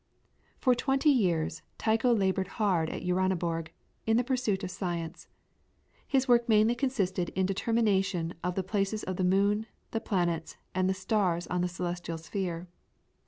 For 0.57 0.73
twenty 0.73 1.11
years 1.11 1.61
Tycho 1.77 2.11
laboured 2.11 2.47
hard 2.57 2.89
at 2.89 3.03
Uraniborg 3.03 3.67
in 4.07 4.17
the 4.17 4.23
pursuit 4.23 4.63
of 4.63 4.71
science. 4.71 5.27
His 6.07 6.27
work 6.27 6.49
mainly 6.49 6.73
consisted 6.73 7.29
in 7.35 7.45
the 7.45 7.53
determination 7.53 8.33
of 8.43 8.55
the 8.55 8.63
places 8.63 9.03
of 9.03 9.17
the 9.17 9.23
moon, 9.23 9.67
the 9.91 10.01
planets, 10.01 10.57
and 10.73 10.89
the 10.89 10.95
stars 10.95 11.45
on 11.45 11.61
the 11.61 11.67
celestial 11.69 12.17
sphere. 12.17 12.67